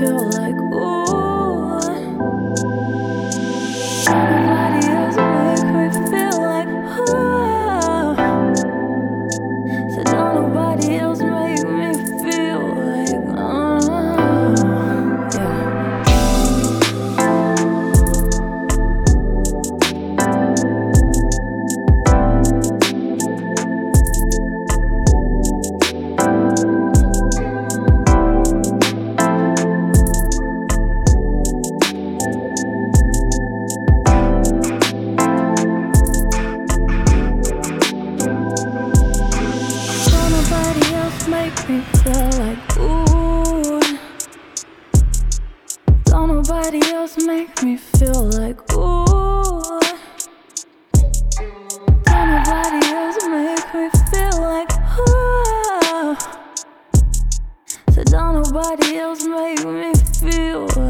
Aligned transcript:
feel 0.00 0.30
like 0.30 0.56
ooh. 0.72 1.80
body 40.72 40.94
else 40.94 41.26
make 41.26 41.68
me 41.68 41.80
feel 41.80 42.30
like 42.38 42.78
ooh. 42.78 43.80
Don't 46.04 46.28
nobody 46.28 46.80
else 46.92 47.16
make 47.18 47.62
me 47.62 47.76
feel 47.76 48.24
like 48.38 48.60
ooh. 48.74 49.80
Don't 52.04 52.28
nobody 52.34 52.86
else 52.86 53.18
make 53.26 53.74
me 53.74 53.90
feel 54.10 54.36
like 54.42 54.72
ooh. 54.98 56.16
So 57.92 58.04
don't 58.04 58.34
nobody 58.42 58.98
else 58.98 59.24
make 59.24 59.64
me 59.64 59.92
feel 60.20 60.66
like. 60.76 60.89